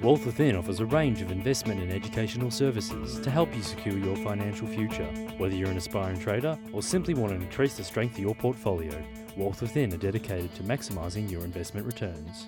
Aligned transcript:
Wealth 0.00 0.26
Within 0.26 0.54
offers 0.54 0.78
a 0.78 0.86
range 0.86 1.22
of 1.22 1.32
investment 1.32 1.80
and 1.80 1.90
educational 1.90 2.52
services 2.52 3.18
to 3.18 3.30
help 3.32 3.52
you 3.56 3.62
secure 3.62 3.98
your 3.98 4.14
financial 4.18 4.68
future. 4.68 5.06
Whether 5.38 5.56
you're 5.56 5.70
an 5.70 5.76
aspiring 5.76 6.20
trader 6.20 6.56
or 6.72 6.82
simply 6.82 7.14
want 7.14 7.32
to 7.32 7.40
increase 7.44 7.76
the 7.76 7.82
strength 7.82 8.14
of 8.14 8.20
your 8.20 8.36
portfolio, 8.36 8.92
Wealth 9.36 9.60
Within 9.60 9.92
are 9.92 9.96
dedicated 9.96 10.54
to 10.54 10.62
maximising 10.62 11.28
your 11.28 11.42
investment 11.44 11.84
returns. 11.84 12.46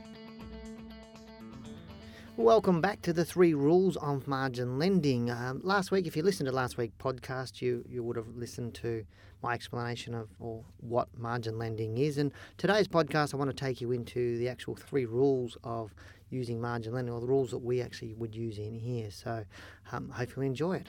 Welcome 2.41 2.81
back 2.81 3.03
to 3.03 3.13
the 3.13 3.27
three 3.27 3.53
rules 3.53 3.99
of 3.99 4.27
margin 4.27 4.79
lending. 4.79 5.31
Um, 5.31 5.61
last 5.63 5.91
week, 5.91 6.07
if 6.07 6.17
you 6.17 6.23
listened 6.23 6.47
to 6.47 6.53
last 6.53 6.79
week's 6.79 6.97
podcast, 6.97 7.61
you, 7.61 7.85
you 7.87 8.03
would 8.03 8.17
have 8.17 8.35
listened 8.35 8.73
to 8.77 9.05
my 9.43 9.53
explanation 9.53 10.15
of 10.15 10.31
or 10.39 10.65
what 10.79 11.09
margin 11.19 11.59
lending 11.59 11.99
is. 11.99 12.17
And 12.17 12.33
today's 12.57 12.89
podcast, 12.89 13.35
I 13.35 13.37
want 13.37 13.51
to 13.51 13.57
take 13.57 13.83
you 13.83 13.93
into 13.93 14.39
the 14.39 14.49
actual 14.49 14.75
three 14.75 15.05
rules 15.05 15.59
of 15.65 15.95
using 16.31 16.59
margin 16.59 16.95
lending, 16.95 17.13
or 17.13 17.21
the 17.21 17.27
rules 17.27 17.51
that 17.51 17.59
we 17.59 17.83
actually 17.83 18.15
would 18.15 18.35
use 18.35 18.57
in 18.57 18.75
here. 18.75 19.11
So, 19.11 19.45
um, 19.93 20.09
hope 20.09 20.35
you 20.35 20.43
enjoy 20.43 20.77
it. 20.77 20.87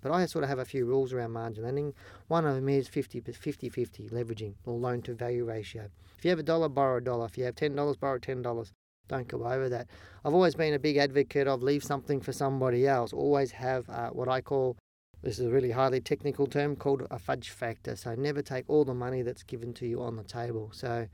But 0.00 0.12
I 0.12 0.26
sort 0.26 0.44
of 0.44 0.50
have 0.50 0.58
a 0.58 0.64
few 0.64 0.84
rules 0.86 1.12
around 1.12 1.32
margin 1.32 1.64
lending. 1.64 1.94
One 2.28 2.46
of 2.46 2.54
them 2.54 2.68
is 2.68 2.88
50 2.88 3.20
50 3.20 3.70
leveraging 4.08 4.54
or 4.64 4.78
loan 4.78 5.02
to 5.02 5.14
value 5.14 5.44
ratio. 5.44 5.88
If 6.16 6.24
you 6.24 6.30
have 6.30 6.38
a 6.38 6.44
dollar, 6.44 6.68
borrow 6.68 6.98
a 6.98 7.00
dollar. 7.00 7.26
If 7.26 7.38
you 7.38 7.44
have 7.44 7.54
$10, 7.54 7.98
borrow 7.98 8.18
$10. 8.18 8.70
Don't 9.08 9.28
go 9.28 9.44
over 9.44 9.68
that. 9.68 9.88
I've 10.24 10.34
always 10.34 10.54
been 10.54 10.74
a 10.74 10.78
big 10.78 10.96
advocate 10.96 11.48
of 11.48 11.62
leave 11.62 11.82
something 11.82 12.20
for 12.20 12.32
somebody 12.32 12.86
else. 12.86 13.12
Always 13.12 13.50
have 13.52 13.88
uh, 13.90 14.10
what 14.10 14.28
I 14.28 14.40
call 14.40 14.76
this 15.22 15.38
is 15.38 15.46
a 15.46 15.50
really 15.50 15.72
highly 15.72 16.00
technical 16.00 16.46
term 16.46 16.76
called 16.76 17.06
a 17.10 17.18
fudge 17.18 17.50
factor. 17.50 17.94
So 17.94 18.14
never 18.14 18.40
take 18.40 18.64
all 18.68 18.84
the 18.84 18.94
money 18.94 19.22
that's 19.22 19.42
given 19.42 19.74
to 19.74 19.86
you 19.86 20.00
on 20.00 20.16
the 20.16 20.24
table. 20.24 20.70
So 20.72 21.08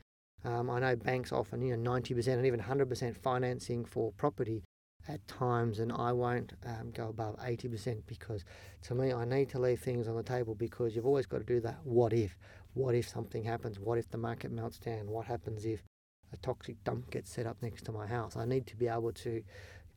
um, 0.44 0.70
I 0.70 0.78
know 0.78 0.96
banks 0.96 1.32
often, 1.32 1.60
you 1.62 1.76
know, 1.76 1.90
90% 1.90 2.26
and 2.28 2.46
even 2.46 2.60
100% 2.60 3.16
financing 3.16 3.84
for 3.84 4.12
property 4.12 4.62
at 5.08 5.26
times, 5.28 5.78
and 5.78 5.92
I 5.92 6.12
won't 6.12 6.52
um, 6.64 6.90
go 6.92 7.08
above 7.08 7.36
80% 7.38 8.02
because 8.06 8.44
to 8.82 8.94
me, 8.94 9.12
I 9.12 9.24
need 9.24 9.48
to 9.50 9.58
leave 9.58 9.80
things 9.80 10.08
on 10.08 10.16
the 10.16 10.22
table 10.22 10.54
because 10.54 10.94
you've 10.94 11.06
always 11.06 11.26
got 11.26 11.38
to 11.38 11.44
do 11.44 11.60
that. 11.60 11.78
What 11.84 12.12
if? 12.12 12.36
What 12.74 12.94
if 12.94 13.08
something 13.08 13.44
happens? 13.44 13.78
What 13.78 13.98
if 13.98 14.10
the 14.10 14.18
market 14.18 14.50
melts 14.50 14.78
down? 14.78 15.08
What 15.08 15.26
happens 15.26 15.64
if 15.64 15.82
a 16.32 16.36
toxic 16.38 16.82
dump 16.84 17.10
gets 17.10 17.30
set 17.30 17.46
up 17.46 17.56
next 17.62 17.84
to 17.86 17.92
my 17.92 18.06
house? 18.06 18.36
I 18.36 18.44
need 18.44 18.66
to 18.66 18.76
be 18.76 18.88
able 18.88 19.12
to 19.12 19.42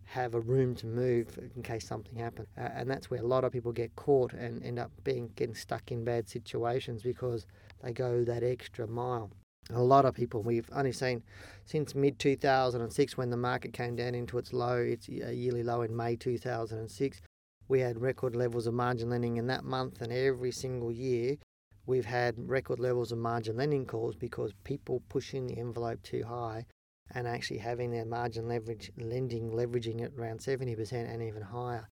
have 0.05 0.33
a 0.33 0.39
room 0.39 0.73
to 0.75 0.87
move 0.87 1.37
in 1.55 1.61
case 1.61 1.85
something 1.85 2.17
happens. 2.17 2.47
Uh, 2.57 2.69
and 2.73 2.89
that's 2.89 3.11
where 3.11 3.21
a 3.21 3.27
lot 3.27 3.43
of 3.43 3.51
people 3.51 3.71
get 3.71 3.95
caught 3.95 4.33
and 4.33 4.63
end 4.63 4.79
up 4.79 4.91
being 5.03 5.29
getting 5.35 5.55
stuck 5.55 5.91
in 5.91 6.03
bad 6.03 6.27
situations 6.27 7.03
because 7.03 7.45
they 7.83 7.91
go 7.91 8.23
that 8.23 8.43
extra 8.43 8.87
mile. 8.87 9.29
A 9.71 9.81
lot 9.81 10.05
of 10.05 10.15
people 10.15 10.41
we've 10.41 10.69
only 10.73 10.91
seen 10.91 11.21
since 11.65 11.93
mid 11.93 12.17
2006 12.17 13.17
when 13.17 13.29
the 13.29 13.37
market 13.37 13.71
came 13.71 13.95
down 13.95 14.15
into 14.15 14.39
its 14.39 14.51
low, 14.51 14.77
its 14.77 15.07
yearly 15.07 15.61
low 15.61 15.83
in 15.83 15.95
May 15.95 16.15
2006. 16.15 17.21
We 17.67 17.79
had 17.79 18.01
record 18.01 18.35
levels 18.35 18.65
of 18.65 18.73
margin 18.73 19.11
lending 19.11 19.37
in 19.37 19.45
that 19.47 19.63
month, 19.63 20.01
and 20.01 20.11
every 20.11 20.51
single 20.51 20.91
year 20.91 21.37
we've 21.85 22.05
had 22.05 22.49
record 22.49 22.79
levels 22.79 23.11
of 23.11 23.19
margin 23.19 23.57
lending 23.57 23.85
calls 23.85 24.15
because 24.15 24.53
people 24.63 25.03
pushing 25.07 25.45
the 25.45 25.59
envelope 25.59 26.01
too 26.01 26.23
high 26.23 26.65
and 27.11 27.27
actually 27.27 27.59
having 27.59 27.91
their 27.91 28.05
margin 28.05 28.47
leverage 28.47 28.91
lending 28.97 29.51
leveraging 29.51 30.01
it 30.01 30.13
around 30.17 30.39
70% 30.39 30.91
and 30.91 31.21
even 31.21 31.41
higher. 31.41 31.87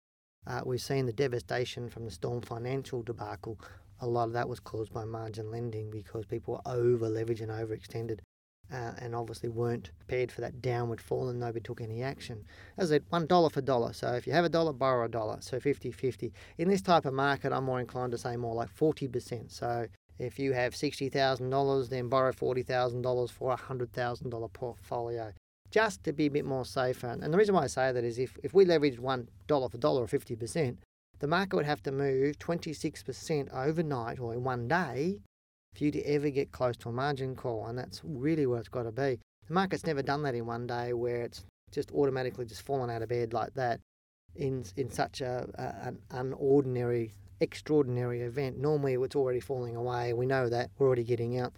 Uh, 0.47 0.61
we've 0.65 0.81
seen 0.81 1.05
the 1.05 1.13
devastation 1.13 1.89
from 1.89 2.05
the 2.05 2.11
Storm 2.11 2.41
Financial 2.41 3.01
debacle. 3.01 3.59
A 4.01 4.07
lot 4.07 4.25
of 4.25 4.33
that 4.33 4.49
was 4.49 4.59
caused 4.59 4.93
by 4.93 5.05
margin 5.05 5.51
lending 5.51 5.89
because 5.89 6.25
people 6.25 6.55
were 6.55 6.71
over 6.71 7.09
leveraged 7.09 7.41
and 7.41 7.51
overextended 7.51 8.19
uh, 8.71 8.91
and 8.97 9.15
obviously 9.15 9.49
weren't 9.49 9.91
prepared 9.99 10.31
for 10.31 10.41
that 10.41 10.61
downward 10.61 10.99
fall 10.99 11.29
and 11.29 11.39
nobody 11.39 11.59
took 11.59 11.81
any 11.81 12.01
action. 12.01 12.43
As 12.77 12.91
I 12.91 12.95
said, 12.95 13.03
one 13.09 13.27
dollar 13.27 13.49
for 13.49 13.61
dollar. 13.61 13.93
So 13.93 14.13
if 14.13 14.25
you 14.25 14.33
have 14.33 14.45
a 14.45 14.49
dollar, 14.49 14.73
borrow 14.73 15.05
a 15.05 15.09
dollar. 15.09 15.37
So 15.41 15.59
50 15.59 15.91
50. 15.91 16.33
In 16.57 16.69
this 16.69 16.81
type 16.81 17.05
of 17.05 17.13
market, 17.13 17.53
I'm 17.53 17.65
more 17.65 17.79
inclined 17.79 18.11
to 18.11 18.17
say 18.17 18.35
more 18.35 18.55
like 18.55 18.75
40%. 18.75 19.51
So 19.51 19.87
if 20.17 20.39
you 20.39 20.53
have 20.53 20.73
$60,000, 20.73 21.89
then 21.89 22.09
borrow 22.09 22.31
$40,000 22.31 23.31
for 23.31 23.51
a 23.51 23.57
$100,000 23.57 24.53
portfolio, 24.53 25.33
just 25.71 26.03
to 26.05 26.13
be 26.13 26.27
a 26.27 26.31
bit 26.31 26.45
more 26.45 26.65
safer. 26.65 27.07
And 27.07 27.33
the 27.33 27.37
reason 27.37 27.55
why 27.55 27.63
I 27.63 27.67
say 27.67 27.91
that 27.91 28.03
is 28.03 28.17
if, 28.17 28.37
if 28.43 28.53
we 28.53 28.65
leveraged 28.65 28.99
$1 28.99 29.27
for 29.71 29.77
dollar 29.77 30.03
or 30.03 30.07
50%, 30.07 30.77
the 31.19 31.27
market 31.27 31.55
would 31.55 31.65
have 31.65 31.83
to 31.83 31.91
move 31.91 32.37
26% 32.39 33.53
overnight 33.53 34.19
or 34.19 34.33
in 34.33 34.43
one 34.43 34.67
day 34.67 35.19
for 35.73 35.83
you 35.83 35.91
to 35.91 36.01
ever 36.03 36.29
get 36.29 36.51
close 36.51 36.77
to 36.77 36.89
a 36.89 36.91
margin 36.91 37.35
call. 37.35 37.65
And 37.67 37.77
that's 37.77 38.01
really 38.03 38.45
where 38.45 38.59
it's 38.59 38.69
got 38.69 38.83
to 38.83 38.91
be. 38.91 39.19
The 39.47 39.53
market's 39.53 39.85
never 39.85 40.01
done 40.01 40.23
that 40.23 40.35
in 40.35 40.45
one 40.45 40.67
day 40.67 40.93
where 40.93 41.21
it's 41.21 41.45
just 41.71 41.91
automatically 41.91 42.45
just 42.45 42.61
fallen 42.63 42.89
out 42.89 43.01
of 43.01 43.09
bed 43.09 43.33
like 43.33 43.53
that 43.55 43.79
in, 44.35 44.63
in 44.75 44.89
such 44.89 45.21
a, 45.21 45.47
a 45.55 45.87
an 45.87 45.99
unordinary 46.11 47.11
extraordinary 47.41 48.21
event. 48.21 48.57
Normally, 48.57 48.93
it's 48.93 49.15
already 49.15 49.39
falling 49.39 49.75
away. 49.75 50.13
We 50.13 50.25
know 50.25 50.49
that 50.49 50.71
we're 50.77 50.87
already 50.87 51.03
getting 51.03 51.37
out, 51.37 51.53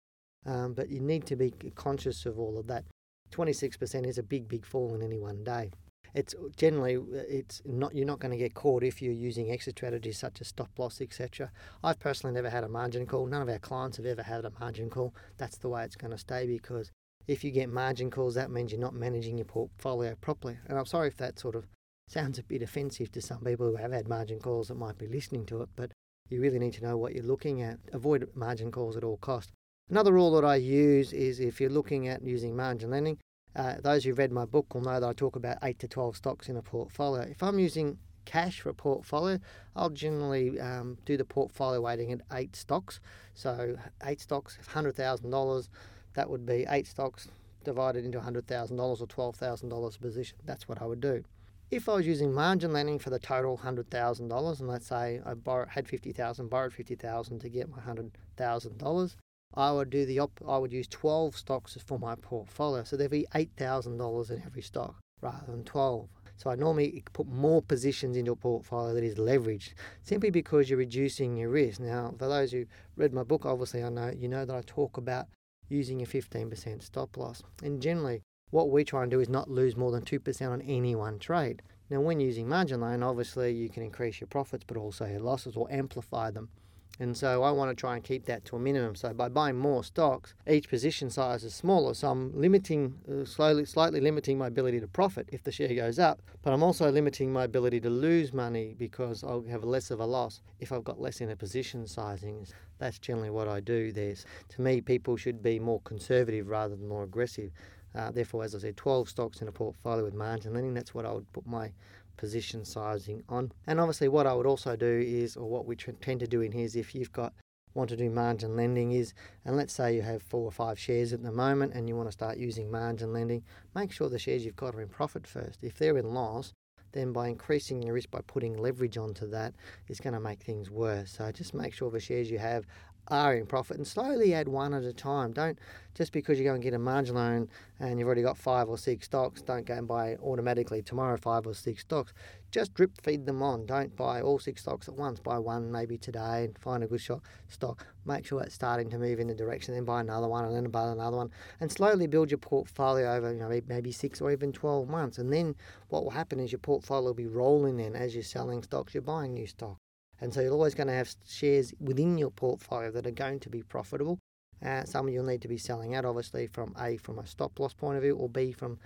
um, 0.46 0.74
but 0.74 0.90
you 0.90 1.00
need 1.00 1.26
to 1.28 1.36
be 1.36 1.52
conscious 1.76 2.26
of 2.26 2.40
all 2.40 2.58
of 2.58 2.68
that. 2.68 2.86
26% 3.32 4.08
is 4.08 4.18
a 4.18 4.24
big, 4.24 4.48
big 4.48 4.66
fall 4.66 4.96
in 4.96 5.02
any 5.02 5.20
one 5.20 5.44
day. 5.44 5.72
It's 6.18 6.34
generally 6.56 6.98
it's 7.30 7.62
not 7.64 7.94
you're 7.94 8.08
not 8.08 8.18
going 8.18 8.32
to 8.32 8.38
get 8.38 8.56
caught 8.56 8.84
if 8.84 9.04
you're 9.04 9.14
using 9.14 9.52
exit 9.52 9.78
strategies 9.78 10.18
such 10.18 10.42
as 10.42 10.48
stop 10.48 10.72
loss, 10.80 11.00
etc. 11.00 11.52
I've 11.84 12.00
personally 12.00 12.34
never 12.34 12.50
had 12.50 12.64
a 12.64 12.68
margin 12.68 13.06
call. 13.06 13.28
None 13.28 13.44
of 13.44 13.50
our 13.50 13.60
clients 13.60 13.98
have 13.98 14.08
ever 14.08 14.24
had 14.24 14.44
a 14.44 14.52
margin 14.60 14.90
call. 14.90 15.14
That's 15.38 15.60
the 15.60 15.70
way 15.70 15.84
it's 15.84 15.96
going 15.96 16.10
to 16.10 16.18
stay 16.18 16.48
because 16.48 16.92
if 17.28 17.44
you 17.44 17.52
get 17.52 17.70
margin 17.70 18.10
calls, 18.10 18.34
that 18.34 18.50
means 18.50 18.72
you're 18.72 18.82
not 18.82 18.96
managing 18.96 19.38
your 19.38 19.46
portfolio 19.46 20.16
properly. 20.20 20.58
And 20.68 20.80
I'm 20.80 20.88
sorry 20.88 21.08
if 21.08 21.18
that 21.18 21.38
sort 21.38 21.56
of 21.56 21.68
sounds 22.08 22.40
a 22.40 22.44
bit 22.44 22.64
offensive 22.64 23.12
to 23.12 23.22
some 23.22 23.44
people 23.44 23.68
who 23.68 23.76
have 23.76 23.92
had 23.92 24.08
margin 24.08 24.40
calls 24.40 24.70
that 24.70 24.76
might 24.76 24.98
be 24.98 25.08
listening 25.08 25.46
to 25.48 25.62
it, 25.62 25.70
but 25.76 25.92
you 26.30 26.42
really 26.42 26.58
need 26.58 26.74
to 26.74 26.84
know 26.84 26.98
what 26.98 27.14
you're 27.14 27.24
looking 27.24 27.62
at. 27.62 27.78
Avoid 27.94 28.28
margin 28.34 28.72
calls 28.72 28.98
at 28.98 29.04
all 29.04 29.18
cost. 29.18 29.52
Another 29.88 30.14
rule 30.14 30.32
that 30.32 30.46
I 30.46 30.56
use 30.56 31.14
is 31.14 31.40
if 31.40 31.62
you're 31.62 31.70
looking 31.70 32.08
at 32.08 32.24
using 32.24 32.56
margin 32.56 32.90
lending, 32.90 33.20
uh, 33.56 33.76
those 33.82 34.04
who've 34.04 34.18
read 34.18 34.32
my 34.32 34.46
book 34.46 34.74
will 34.74 34.82
know 34.82 35.00
that 35.00 35.08
I 35.08 35.14
talk 35.14 35.36
about 35.36 35.58
8 35.64 35.80
to 35.80 35.88
12 35.88 36.18
stocks 36.18 36.50
in 36.50 36.58
a 36.58 36.62
portfolio. 36.62 37.24
If 37.24 37.42
I'm 37.42 37.60
using 37.60 37.98
cash 38.26 38.60
for 38.60 38.70
a 38.70 38.74
portfolio, 38.74 39.40
I'll 39.76 39.90
generally 39.90 40.60
um, 40.60 40.98
do 41.06 41.18
the 41.18 41.26
portfolio 41.26 41.82
weighting 41.82 42.12
at 42.12 42.22
8 42.32 42.56
stocks. 42.56 43.00
So 43.34 43.78
8 44.04 44.20
stocks, 44.22 44.58
$100,000, 44.74 45.70
that 46.14 46.30
would 46.30 46.46
be 46.46 46.66
8 46.70 46.86
stocks 46.86 47.30
divided 47.64 48.06
into 48.06 48.20
$100,000 48.20 48.80
or 48.80 49.08
$12,000 49.08 49.96
a 49.96 50.00
position. 50.00 50.38
That's 50.46 50.68
what 50.68 50.82
I 50.82 50.86
would 50.86 51.02
do. 51.02 51.24
If 51.70 51.90
I 51.90 51.96
was 51.96 52.08
using 52.08 52.34
margin 52.34 52.72
lending 52.72 52.98
for 52.98 53.10
the 53.10 53.20
total 53.20 53.58
hundred 53.58 53.90
thousand 53.90 54.30
dollars, 54.30 54.62
and 54.62 54.70
let's 54.70 54.88
say 54.88 55.20
I 55.26 55.34
borrowed, 55.34 55.68
had 55.68 55.86
fifty 55.86 56.14
thousand, 56.14 56.48
borrowed 56.48 56.72
fifty 56.72 56.96
thousand 56.96 57.40
to 57.40 57.50
get 57.50 57.68
my 57.70 57.82
hundred 57.82 58.12
thousand 58.38 58.78
dollars, 58.78 59.18
I 59.58 59.72
would 59.72 59.90
do 59.90 60.06
the 60.06 60.20
op- 60.20 60.44
I 60.48 60.60
would 60.60 60.72
use 60.72 60.88
twelve 60.88 61.36
stocks 61.36 61.76
for 61.84 61.98
my 61.98 62.14
portfolio, 62.14 62.84
so 62.84 62.96
there'd 62.96 63.10
be 63.10 63.26
eight 63.34 63.50
thousand 63.58 63.98
dollars 63.98 64.30
in 64.30 64.44
every 64.46 64.62
stock 64.62 64.96
rather 65.20 65.48
than 65.48 65.64
twelve. 65.64 66.10
So 66.36 66.52
I 66.52 66.56
normally 66.56 67.04
put 67.14 67.26
more 67.26 67.64
positions 67.64 68.16
into 68.16 68.34
a 68.34 68.36
portfolio 68.36 68.94
that 68.94 69.04
is 69.04 69.16
leveraged, 69.16 69.74
simply 70.04 70.30
because 70.30 70.70
you're 70.70 70.78
reducing 70.78 71.36
your 71.36 71.50
risk. 71.50 71.80
Now, 71.80 72.14
for 72.20 72.28
those 72.28 72.52
who 72.52 72.68
read 72.96 73.14
my 73.14 73.24
book, 73.24 73.48
obviously 73.48 73.84
I 73.84 73.90
know 73.90 74.14
you 74.16 74.28
know 74.28 74.46
that 74.46 74.56
I 74.56 74.62
talk 74.68 74.98
about 74.98 75.26
using 75.70 76.04
a 76.04 76.06
15% 76.06 76.84
stop 76.84 77.18
loss, 77.18 77.42
and 77.64 77.82
generally 77.82 78.22
what 78.52 78.70
we 78.70 78.84
try 78.84 79.02
and 79.02 79.12
do 79.12 79.20
is 79.20 79.28
not 79.28 79.50
lose 79.50 79.76
more 79.76 79.92
than 79.92 80.04
2% 80.04 80.50
on 80.50 80.62
any 80.62 80.94
one 80.94 81.18
trade. 81.18 81.64
Now, 81.90 82.02
when 82.02 82.20
using 82.20 82.48
margin 82.48 82.82
loan, 82.82 83.02
obviously 83.02 83.54
you 83.54 83.70
can 83.70 83.84
increase 83.84 84.22
your 84.22 84.28
profits 84.28 84.64
but 84.66 84.78
also 84.78 85.06
your 85.06 85.20
losses 85.20 85.56
or 85.58 85.70
amplify 85.72 86.32
them. 86.32 86.50
And 87.00 87.16
so 87.16 87.44
I 87.44 87.52
want 87.52 87.70
to 87.70 87.76
try 87.76 87.96
and 87.96 88.04
keep 88.04 88.26
that 88.26 88.44
to 88.46 88.56
a 88.56 88.60
minimum. 88.60 88.96
So 88.96 89.14
by 89.14 89.30
buying 89.30 89.56
more 89.56 89.84
stocks, 89.84 90.34
each 90.50 90.68
position 90.68 91.12
size 91.12 91.44
is 91.44 91.54
smaller. 91.54 91.94
So 91.94 92.10
I'm 92.10 92.34
limiting, 92.34 92.96
uh, 93.08 93.24
slowly, 93.24 93.66
slightly 93.66 94.00
limiting 94.00 94.38
my 94.38 94.48
ability 94.48 94.80
to 94.80 94.88
profit 94.88 95.30
if 95.32 95.44
the 95.44 95.52
share 95.52 95.74
goes 95.76 96.00
up. 96.00 96.22
But 96.42 96.54
I'm 96.54 96.64
also 96.64 96.90
limiting 96.90 97.32
my 97.32 97.44
ability 97.44 97.82
to 97.82 97.90
lose 97.90 98.34
money 98.34 98.74
because 98.78 99.24
I'll 99.24 99.44
have 99.44 99.64
less 99.64 99.92
of 99.92 100.00
a 100.00 100.06
loss 100.06 100.42
if 100.60 100.72
I've 100.72 100.84
got 100.84 101.00
less 101.00 101.22
in 101.22 101.30
a 101.30 101.36
position 101.36 101.86
sizing. 101.86 102.48
That's 102.80 102.98
generally 102.98 103.30
what 103.30 103.48
I 103.48 103.60
do 103.60 103.92
there. 103.92 104.16
To 104.50 104.62
me, 104.62 104.82
people 104.82 105.18
should 105.18 105.44
be 105.44 105.60
more 105.60 105.82
conservative 105.82 106.48
rather 106.48 106.76
than 106.76 106.88
more 106.88 107.04
aggressive. 107.04 107.52
Uh, 107.94 108.12
therefore, 108.12 108.44
as 108.44 108.54
I 108.54 108.60
said, 108.60 108.78
12 108.78 109.10
stocks 109.10 109.42
in 109.42 109.48
a 109.48 109.52
portfolio 109.52 110.04
with 110.04 110.14
margin 110.14 110.54
lending. 110.54 110.74
That's 110.74 110.94
what 110.94 111.06
I 111.06 111.12
would 111.12 111.32
put 111.32 111.48
my 111.48 111.72
position 112.18 112.66
sizing 112.66 113.24
on. 113.30 113.52
And 113.66 113.80
obviously, 113.80 114.08
what 114.08 114.28
I 114.28 114.34
would 114.34 114.46
also 114.46 114.76
do 114.76 115.04
is, 115.06 115.38
or 115.38 115.50
what 115.50 115.66
we 115.66 115.76
tend 115.76 116.20
to 116.20 116.28
do 116.28 116.42
in 116.42 116.52
here 116.52 116.66
is 116.66 116.76
if 116.76 116.94
you've 116.94 117.12
got 117.12 117.34
want 117.74 117.90
to 117.92 117.96
do 117.96 118.10
margin 118.10 118.56
lending 118.56 118.92
is, 118.92 119.14
and 119.46 119.56
let's 119.56 119.74
say 119.74 119.96
you 119.96 120.02
have 120.02 120.22
four 120.24 120.44
or 120.44 120.52
five 120.52 120.80
shares 120.80 121.14
at 121.14 121.22
the 121.22 121.32
moment 121.32 121.74
and 121.74 121.88
you 121.88 121.96
want 121.96 122.08
to 122.08 122.12
start 122.12 122.38
using 122.38 122.72
margin 122.72 123.14
lending, 123.14 123.44
make 123.76 123.92
sure 123.92 124.10
the 124.10 124.20
shares 124.20 124.44
you've 124.44 124.56
got 124.56 124.76
are 124.76 124.82
in 124.82 124.90
profit 124.90 125.28
first. 125.28 125.64
If 125.64 125.78
they're 125.78 125.98
in 125.98 126.14
loss, 126.14 126.54
then 126.92 127.14
by 127.14 127.28
increasing 127.28 127.84
your 127.84 127.94
risk 127.94 128.10
by 128.10 128.22
putting 128.26 128.58
leverage 128.58 128.98
onto 128.98 129.28
that 129.30 129.54
is 129.88 130.00
going 130.00 130.14
to 130.14 130.20
make 130.20 130.42
things 130.42 130.72
worse. 130.72 131.12
So 131.12 131.32
just 131.32 131.54
make 131.54 131.74
sure 131.74 131.92
the 131.92 132.00
shares 132.00 132.32
you 132.32 132.40
have 132.40 132.66
are 133.10 133.36
in 133.36 133.46
profit 133.46 133.78
and 133.78 133.88
slowly 133.88 134.34
add 134.34 134.48
one 134.48 134.74
at 134.74 134.84
a 134.84 134.94
time. 134.94 135.32
Don't 135.32 135.58
just 135.98 136.12
because 136.12 136.38
you 136.38 136.46
go 136.46 136.54
and 136.54 136.62
get 136.62 136.76
a 136.76 136.80
margin 136.80 137.16
loan 137.16 137.50
and 137.80 137.98
you've 137.98 138.06
already 138.06 138.22
got 138.22 138.38
five 138.38 138.70
or 138.70 138.78
six 138.78 139.06
stocks, 139.06 139.42
don't 139.42 139.66
go 139.66 139.74
and 139.74 139.88
buy 139.88 140.16
automatically 140.18 140.84
tomorrow 140.84 141.18
five 141.18 141.48
or 141.48 141.56
six 141.56 141.82
stocks. 141.82 142.14
Just 142.52 142.76
drip 142.76 142.92
feed 143.02 143.26
them 143.26 143.42
on. 143.42 143.66
Don't 143.66 143.96
buy 143.96 144.22
all 144.22 144.38
six 144.38 144.62
stocks 144.62 144.88
at 144.88 144.94
once. 144.94 145.20
Buy 145.20 145.40
one 145.40 145.72
maybe 145.72 145.98
today 145.98 146.46
and 146.46 146.58
find 146.60 146.84
a 146.84 146.88
good 146.88 147.02
shot 147.02 147.22
stock. 147.48 147.88
Make 148.06 148.26
sure 148.26 148.42
it's 148.44 148.54
starting 148.54 148.92
to 148.92 149.00
move 149.00 149.20
in 149.20 149.28
the 149.28 149.34
direction, 149.34 149.74
then 149.74 149.86
buy 149.86 150.02
another 150.02 150.28
one 150.28 150.46
and 150.46 150.56
then 150.56 150.70
buy 150.70 150.88
another 150.88 151.18
one. 151.18 151.32
And 151.60 151.72
slowly 151.72 152.06
build 152.06 152.30
your 152.30 152.38
portfolio 152.38 153.14
over 153.14 153.34
you 153.34 153.40
know, 153.40 153.62
maybe 153.68 153.92
six 153.92 154.22
or 154.22 154.32
even 154.32 154.52
12 154.54 154.88
months. 154.88 155.18
And 155.18 155.34
then 155.34 155.56
what 155.90 156.04
will 156.04 156.12
happen 156.12 156.40
is 156.40 156.52
your 156.52 156.60
portfolio 156.60 157.08
will 157.08 157.14
be 157.16 157.26
rolling 157.26 157.80
in 157.80 157.96
as 157.96 158.14
you're 158.14 158.24
selling 158.24 158.62
stocks, 158.62 158.94
you're 158.94 159.02
buying 159.02 159.34
new 159.34 159.48
stock. 159.48 159.78
And 160.22 160.34
so 160.34 160.42
you're 160.42 160.54
always 160.54 160.76
going 160.76 160.88
to 160.88 160.94
have 160.94 161.14
shares 161.28 161.74
within 161.80 162.18
your 162.18 162.32
portfolio 162.32 162.92
that 162.92 163.06
are 163.06 163.12
going 163.12 163.40
to 163.42 163.50
be 163.50 163.62
profitable. 163.62 164.20
Uh, 164.66 164.84
some 164.86 165.08
you'll 165.08 165.24
need 165.24 165.42
to 165.44 165.48
be 165.48 165.58
selling 165.58 165.94
out, 165.94 166.06
obviously, 166.06 166.48
from 166.48 166.74
A, 166.80 166.98
from 166.98 167.20
a 167.20 167.28
stop 167.28 167.60
loss 167.60 167.74
point 167.74 167.98
of 167.98 168.04
view, 168.04 168.16
or 168.16 168.28
B, 168.28 168.52
from 168.52 168.80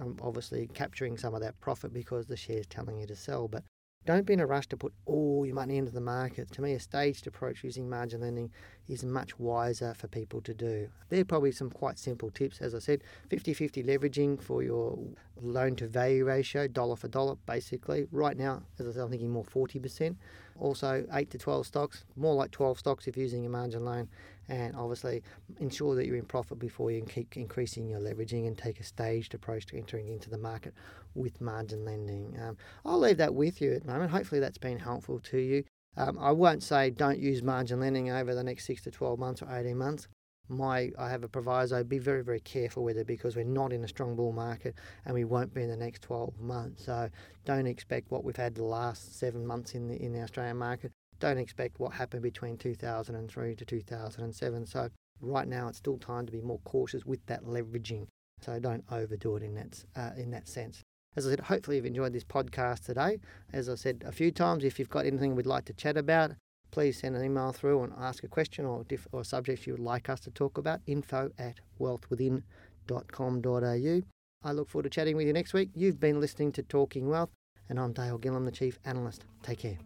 um, 0.00 0.16
obviously 0.20 0.68
capturing 0.74 1.16
some 1.16 1.34
of 1.34 1.40
that 1.40 1.58
profit 1.60 1.94
because 1.94 2.26
the 2.26 2.36
share's 2.36 2.66
telling 2.66 2.98
you 2.98 3.06
to 3.06 3.16
sell. 3.16 3.48
But 3.48 3.64
don't 4.04 4.26
be 4.26 4.32
in 4.32 4.40
a 4.40 4.46
rush 4.46 4.66
to 4.68 4.76
put 4.76 4.92
all 5.06 5.46
your 5.46 5.54
money 5.54 5.76
into 5.76 5.92
the 5.92 6.00
market. 6.00 6.50
To 6.52 6.62
me, 6.62 6.72
a 6.72 6.80
staged 6.80 7.26
approach 7.26 7.62
using 7.62 7.88
margin 7.88 8.20
lending 8.20 8.50
is 8.88 9.04
much 9.04 9.38
wiser 9.38 9.94
for 9.94 10.08
people 10.08 10.40
to 10.42 10.52
do. 10.52 10.88
There 11.08 11.20
are 11.20 11.24
probably 11.24 11.52
some 11.52 11.70
quite 11.70 11.98
simple 11.98 12.30
tips. 12.30 12.60
As 12.60 12.74
I 12.74 12.80
said, 12.80 13.02
50 13.28 13.54
50 13.54 13.84
leveraging 13.84 14.42
for 14.42 14.62
your 14.62 14.98
loan 15.40 15.76
to 15.76 15.86
value 15.86 16.24
ratio, 16.24 16.66
dollar 16.66 16.96
for 16.96 17.08
dollar, 17.08 17.36
basically. 17.46 18.06
Right 18.10 18.36
now, 18.36 18.62
as 18.78 18.88
I 18.88 18.92
said, 18.92 19.02
I'm 19.02 19.10
thinking 19.10 19.30
more 19.30 19.44
40%. 19.44 20.16
Also, 20.58 21.06
8 21.12 21.30
to 21.30 21.38
12 21.38 21.66
stocks, 21.66 22.04
more 22.16 22.34
like 22.34 22.50
12 22.50 22.78
stocks 22.78 23.06
if 23.06 23.16
using 23.16 23.46
a 23.46 23.48
margin 23.48 23.84
loan. 23.84 24.08
And 24.48 24.74
obviously, 24.76 25.22
ensure 25.60 25.94
that 25.94 26.06
you're 26.06 26.16
in 26.16 26.24
profit 26.24 26.58
before 26.58 26.90
you 26.90 27.02
keep 27.02 27.36
increasing 27.36 27.88
your 27.88 28.00
leveraging 28.00 28.46
and 28.46 28.56
take 28.58 28.80
a 28.80 28.84
staged 28.84 29.34
approach 29.34 29.66
to 29.66 29.78
entering 29.78 30.08
into 30.08 30.30
the 30.30 30.38
market 30.38 30.74
with 31.14 31.40
margin 31.40 31.84
lending. 31.84 32.36
Um, 32.40 32.56
I'll 32.84 32.98
leave 32.98 33.18
that 33.18 33.34
with 33.34 33.60
you 33.60 33.72
at 33.72 33.82
the 33.82 33.92
moment. 33.92 34.10
Hopefully, 34.10 34.40
that's 34.40 34.58
been 34.58 34.78
helpful 34.78 35.20
to 35.20 35.38
you. 35.38 35.64
Um, 35.96 36.18
I 36.18 36.32
won't 36.32 36.62
say 36.62 36.90
don't 36.90 37.18
use 37.18 37.42
margin 37.42 37.80
lending 37.80 38.10
over 38.10 38.34
the 38.34 38.44
next 38.44 38.66
six 38.66 38.82
to 38.82 38.90
12 38.90 39.18
months 39.18 39.42
or 39.42 39.48
18 39.54 39.76
months. 39.76 40.08
My, 40.52 40.90
I 40.98 41.08
have 41.08 41.24
a 41.24 41.28
proviso, 41.28 41.82
be 41.82 41.98
very, 41.98 42.22
very 42.22 42.40
careful 42.40 42.84
with 42.84 42.98
it 42.98 43.06
because 43.06 43.36
we're 43.36 43.44
not 43.44 43.72
in 43.72 43.82
a 43.84 43.88
strong 43.88 44.14
bull 44.14 44.32
market 44.32 44.74
and 45.06 45.14
we 45.14 45.24
won't 45.24 45.54
be 45.54 45.62
in 45.62 45.68
the 45.68 45.76
next 45.76 46.02
12 46.02 46.38
months. 46.38 46.84
So 46.84 47.08
don't 47.46 47.66
expect 47.66 48.10
what 48.10 48.22
we've 48.22 48.36
had 48.36 48.54
the 48.54 48.64
last 48.64 49.18
seven 49.18 49.46
months 49.46 49.74
in 49.74 49.88
the, 49.88 50.00
in 50.02 50.12
the 50.12 50.20
Australian 50.20 50.58
market. 50.58 50.92
Don't 51.20 51.38
expect 51.38 51.80
what 51.80 51.92
happened 51.94 52.22
between 52.22 52.58
2003 52.58 53.56
to 53.56 53.64
2007. 53.64 54.66
So 54.66 54.88
right 55.22 55.48
now 55.48 55.68
it's 55.68 55.78
still 55.78 55.98
time 55.98 56.26
to 56.26 56.32
be 56.32 56.42
more 56.42 56.60
cautious 56.64 57.06
with 57.06 57.24
that 57.26 57.44
leveraging. 57.44 58.06
So 58.42 58.58
don't 58.58 58.84
overdo 58.90 59.36
it 59.36 59.42
in 59.42 59.54
that, 59.54 59.84
uh, 59.96 60.10
in 60.16 60.30
that 60.32 60.48
sense. 60.48 60.82
As 61.16 61.26
I 61.26 61.30
said, 61.30 61.40
hopefully 61.40 61.76
you've 61.76 61.86
enjoyed 61.86 62.12
this 62.12 62.24
podcast 62.24 62.84
today. 62.84 63.18
As 63.52 63.68
I 63.68 63.74
said 63.74 64.02
a 64.06 64.12
few 64.12 64.30
times, 64.30 64.64
if 64.64 64.78
you've 64.78 64.88
got 64.88 65.06
anything 65.06 65.34
we'd 65.34 65.46
like 65.46 65.64
to 65.66 65.72
chat 65.72 65.96
about, 65.96 66.32
please 66.72 66.98
send 66.98 67.14
an 67.14 67.24
email 67.24 67.52
through 67.52 67.84
and 67.84 67.92
ask 67.96 68.24
a 68.24 68.28
question 68.28 68.64
or, 68.64 68.82
diff- 68.84 69.06
or 69.12 69.22
subjects 69.22 69.64
you 69.66 69.74
would 69.74 69.80
like 69.80 70.08
us 70.08 70.18
to 70.20 70.30
talk 70.32 70.58
about. 70.58 70.80
Info 70.86 71.30
at 71.38 71.60
wealthwithin.com.au. 71.78 74.02
I 74.44 74.52
look 74.52 74.68
forward 74.68 74.82
to 74.84 74.90
chatting 74.90 75.16
with 75.16 75.28
you 75.28 75.32
next 75.32 75.52
week. 75.52 75.70
You've 75.74 76.00
been 76.00 76.18
listening 76.18 76.50
to 76.52 76.64
Talking 76.64 77.08
Wealth, 77.08 77.30
and 77.68 77.78
I'm 77.78 77.92
Dale 77.92 78.18
Gillham, 78.18 78.44
the 78.44 78.50
Chief 78.50 78.80
Analyst. 78.84 79.24
Take 79.44 79.60
care. 79.60 79.78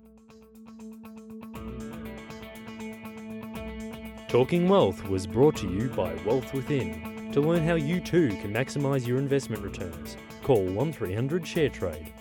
Talking 4.29 4.67
Wealth 4.69 5.07
was 5.09 5.27
brought 5.27 5.57
to 5.57 5.69
you 5.69 5.89
by 5.91 6.15
Wealth 6.25 6.55
Within. 6.55 7.31
To 7.33 7.41
learn 7.41 7.65
how 7.65 7.75
you 7.75 8.01
too 8.01 8.29
can 8.29 8.55
maximise 8.55 9.07
your 9.07 9.19
investment 9.19 9.63
returns, 9.63 10.17
call 10.43 10.65
1300 10.65 11.43
ShareTrade 11.43 12.13